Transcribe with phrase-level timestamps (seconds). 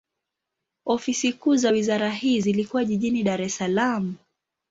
[0.85, 4.15] Ofisi kuu za wizara hii zilikuwa jijini Dar es Salaam.